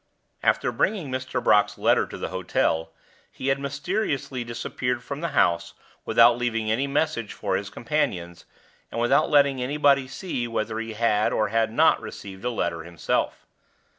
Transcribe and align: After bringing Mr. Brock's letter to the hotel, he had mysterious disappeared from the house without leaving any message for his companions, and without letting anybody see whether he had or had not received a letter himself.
After 0.41 0.71
bringing 0.71 1.11
Mr. 1.11 1.43
Brock's 1.43 1.77
letter 1.77 2.07
to 2.07 2.17
the 2.17 2.29
hotel, 2.29 2.91
he 3.31 3.49
had 3.49 3.59
mysterious 3.59 4.29
disappeared 4.29 5.03
from 5.03 5.21
the 5.21 5.27
house 5.37 5.75
without 6.05 6.39
leaving 6.39 6.71
any 6.71 6.87
message 6.87 7.33
for 7.33 7.55
his 7.55 7.69
companions, 7.69 8.45
and 8.91 8.99
without 8.99 9.29
letting 9.29 9.61
anybody 9.61 10.07
see 10.07 10.47
whether 10.47 10.79
he 10.79 10.93
had 10.93 11.31
or 11.31 11.49
had 11.49 11.71
not 11.71 12.01
received 12.01 12.43
a 12.43 12.49
letter 12.49 12.81
himself. 12.81 13.45